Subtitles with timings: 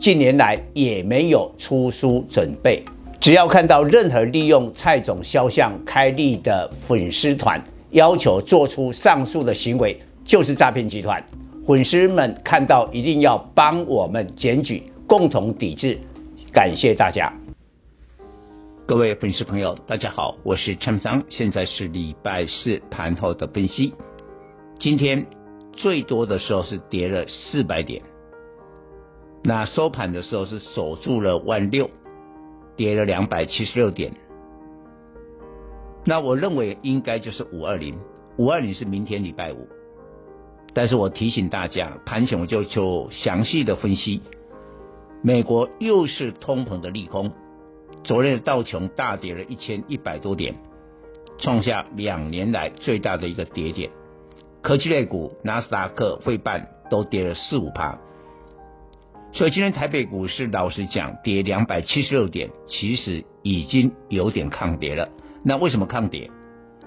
[0.00, 2.82] 近年来也没有出书准备。
[3.20, 11.22] 只要看到任何利用蔡总肖像开立的粉丝团，要求做出上述的行为，就是诈骗集团。
[11.66, 15.98] 粉丝们看到一定要帮我们检举，共同抵制。
[16.50, 17.30] 感谢大家。
[18.86, 23.92] 各位粉丝朋友，大家好，我是陈章，现在是礼拜四盘后的分析。
[24.80, 25.26] 今天
[25.74, 28.00] 最多的时候是跌了四百点，
[29.42, 31.90] 那收盘的时候是守住了万六，
[32.76, 34.12] 跌了两百七十六点。
[36.04, 37.98] 那我认为应该就是五二零，
[38.36, 39.68] 五二零是明天礼拜五。
[40.72, 44.22] 但是我提醒大家，盘前我就就详细的分析，
[45.22, 47.32] 美国又是通膨的利空。
[48.04, 50.54] 昨日道琼大跌了一千一百多点，
[51.38, 53.90] 创下两年来最大的一个跌点。
[54.62, 57.98] 科技类股纳斯达克、费半都跌了四五趴。
[59.32, 65.08] 所以今天台北股市老实讲跌两百七十六点，其实已经有点抗跌了。
[65.44, 66.30] 那为什么抗跌？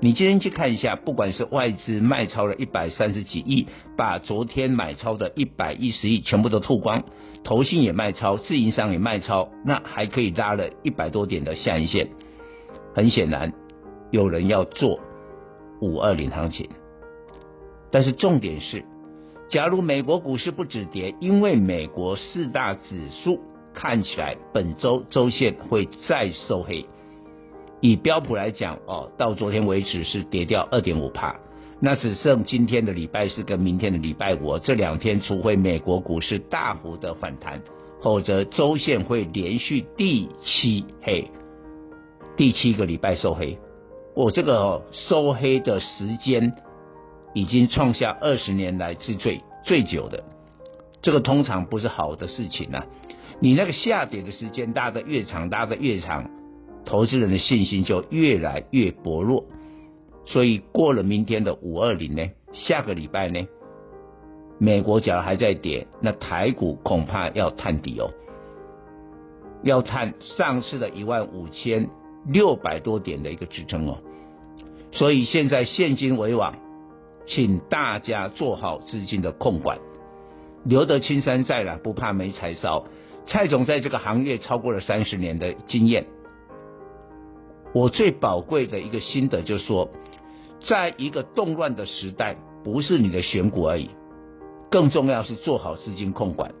[0.00, 7.04] 你今天去看一下，不管是外资卖超了一百三十几亿，把昨天买超的一百一十亿全部都吐光。
[7.44, 12.08] 投信也卖超，自营商也卖超，那还可以拉了一百多点的下影线。
[12.94, 13.52] 很显然，
[14.10, 14.98] 有人要做
[15.80, 16.68] 五二零行情。
[17.90, 18.84] 但是重点是，
[19.50, 23.38] 假如美国股市不止跌，因为美国四大指数
[23.72, 26.86] 看起来本周周线会再收黑。
[27.80, 31.36] 以标普来讲，哦，到昨天为止是跌掉二点五趴。
[31.80, 37.60] 那只剩今天的礼拜四跟明天的礼拜五，这两天除非美国股市大幅的反弹，
[38.02, 41.30] 否则周线会连续第七黑，
[42.38, 43.58] 第七个礼拜收黑。
[44.16, 46.54] 我这个收黑的时间
[47.34, 50.24] 已经创下二十年来之最最久的，
[51.02, 52.86] 这个通常不是好的事情啊。
[53.40, 56.30] 你那个下跌的时间拉得越长，拉得越长，
[56.86, 59.44] 投资人的信心就越来越薄弱。
[60.24, 63.46] 所以过了明天的五二零呢，下个礼拜呢，
[64.58, 68.10] 美国假如还在跌，那台股恐怕要探底哦，
[69.62, 71.90] 要探上次的一万五千
[72.26, 73.98] 六百多点的一个支撑哦。
[74.92, 76.54] 所以现在现金为王，
[77.26, 79.78] 请大家做好资金的控管，
[80.64, 82.84] 留得青山在了，不怕没柴烧。
[83.26, 86.06] 蔡总在这个行业超过了三十年的经验，
[87.72, 89.90] 我最宝贵的一个心得就是说。
[90.66, 93.90] 在一个动乱的时代，不是你的选股而已，
[94.70, 96.52] 更重要是做好资金控管。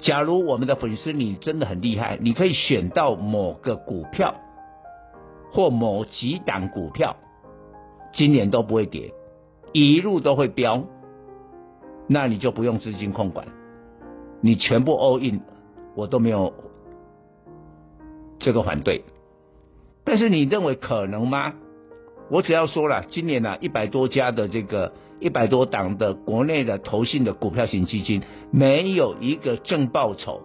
[0.00, 4.34] 假如我们的粉丝你真的很厉害，你可以选到某个股票
[5.52, 7.14] 或某几档股票，
[8.12, 9.12] 今年都不会跌，
[9.74, 10.84] 一路都会飙，
[12.06, 13.48] 那你就不用资金控管，
[14.40, 15.40] 你全部 all in，
[15.96, 16.54] 我都没有
[18.38, 19.02] 这个反对。
[20.04, 21.54] 但是你认为可能吗？
[22.30, 30.40] 我只要说了，今年呢、啊，一百多家的这个一百多档的国内的投信的股票型基金，没有一个正报酬。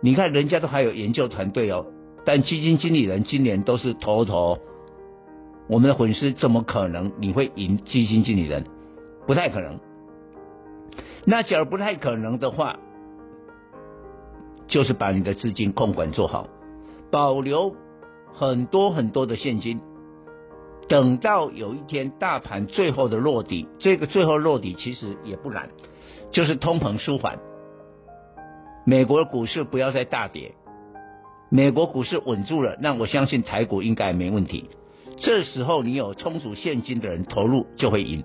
[0.00, 1.86] 你看人家都还有研究团队哦，
[2.24, 4.58] 但基金经理人今年都是头头。
[5.72, 8.66] 我们的粉丝怎么可能你会赢基金经理人？
[9.26, 9.80] 不太可能。
[11.24, 12.78] 那假如不太可能的话，
[14.66, 16.46] 就是把你的资金控管做好，
[17.10, 17.74] 保留
[18.34, 19.80] 很多很多的现金。
[20.90, 25.70] 等到有一天大盘最后的落底，这个最后落底其实也不难，
[26.30, 27.38] 就是通膨舒缓，
[28.84, 30.54] 美国股市不要再大跌，
[31.48, 34.68] 美国股市稳住了，那我相信台股应该没问题。
[35.22, 38.24] 这时候你有充足现金的人投入就会赢。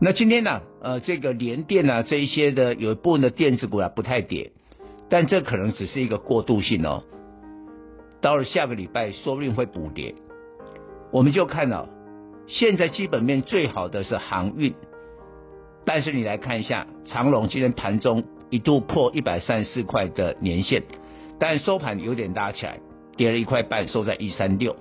[0.00, 4.50] 那今天呢，呃，这个联电啊，这一些的有一部分的电子股啊不太跌，
[5.10, 7.02] 但这可能只是一个过渡性哦，
[8.22, 10.14] 到了下个礼拜说不定会补跌。
[11.12, 11.86] 我们就看到，
[12.46, 14.72] 现在基本面最好的是航运，
[15.84, 20.84] 但是你来看一下长荣今天盘中一度破一百三十四块的年线，
[21.38, 22.80] 但收盘有点拉起来，
[23.18, 24.74] 跌了一块半，收在一三六。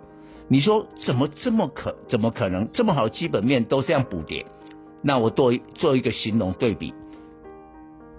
[0.47, 4.45] 你说怎么这么可怎么可能这么好基本面都这样补跌？
[5.01, 6.93] 那我做做一个形容对比，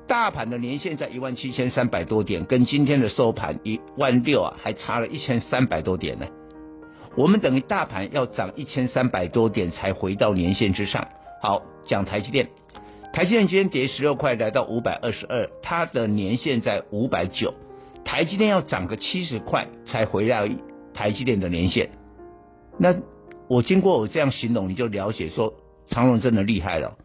[0.07, 6.27] 大盘的年线在一万七千三百多点，跟今天的收盘一万六啊，还差了一千三百多点呢。
[7.17, 11.09] 我们等于大盘要涨一千三百多点才回到年线之上。
[11.41, 12.49] 好，讲台积电，
[13.13, 17.55] 台积电今天跌十六块，来到五百二十二，它的年线在五百九，
[18.09, 20.49] 台积电要涨个七十块才回到
[20.95, 21.91] 台积电的年线。
[22.79, 22.95] 那
[23.49, 25.53] 我经过我这样形容，你就了解说
[25.89, 26.97] 长隆真的厉害了。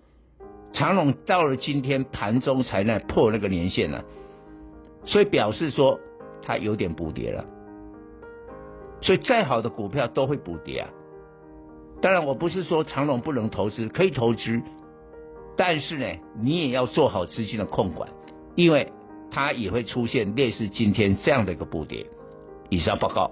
[0.72, 4.06] 长隆到了今天盘中才能破那个年线了，
[5.04, 6.00] 所以表示说
[6.42, 7.44] 它有点补跌了。
[9.02, 10.90] 所以再好的股票都会补跌啊。
[12.02, 14.62] 当然我不是说长隆不能投资，可以投资，
[15.58, 16.06] 但是呢，
[16.40, 18.10] 你也要做好资金的控管，
[18.56, 18.90] 因为
[19.34, 22.06] 它也会出现类似今天这样的一个补跌。
[22.70, 23.32] 以上报告。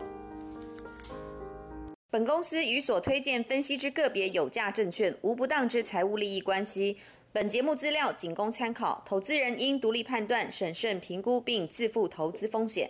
[2.09, 6.97] 本公司与所推荐分析之个别有价证券无不当之财务利益关系。
[7.31, 12.89] 本节目资料仅供参考，投资人应独立判断、审慎评估并自负投资风险。